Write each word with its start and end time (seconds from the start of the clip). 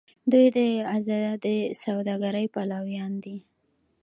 دوی 0.31 0.47
د 0.57 0.59
ازادې 0.97 1.57
سوداګرۍ 1.83 2.45
پلویان 2.53 3.13
دي. 3.23 3.37